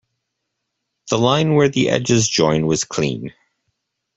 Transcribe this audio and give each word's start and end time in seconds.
The 1.11 1.19
line 1.19 1.53
where 1.53 1.69
the 1.69 1.89
edges 1.91 2.27
join 2.27 2.65
was 2.65 2.85
clean. 2.85 3.35